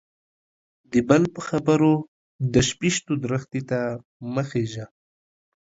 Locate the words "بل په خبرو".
1.07-1.93